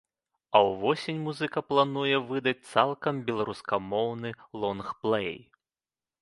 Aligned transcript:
А 0.51 0.59
ўвосень 0.69 1.19
музыка 1.25 1.59
плануе 1.69 2.17
выдаць 2.31 2.63
цалкам 2.71 3.19
беларускамоўны 3.29 4.29
лонгплэй. 4.65 5.33